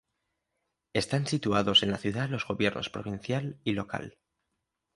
Están 0.93 1.27
situados 1.27 1.83
en 1.83 1.91
la 1.91 1.99
ciudad 1.99 2.27
los 2.27 2.47
gobiernos 2.47 2.89
provincial 2.89 3.59
y 3.63 3.73
local. 3.73 4.17